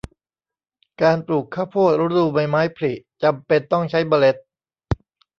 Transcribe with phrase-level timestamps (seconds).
[1.01, 2.91] การปลูกข้าวโพดฤดูใบไม้ผลิ
[3.23, 4.35] จำเป็นต้องใช้เมล็ด